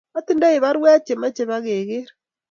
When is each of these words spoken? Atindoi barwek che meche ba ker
Atindoi 0.17 0.61
barwek 0.63 1.01
che 1.05 1.13
meche 1.21 1.43
ba 1.49 1.57
ker 1.65 2.07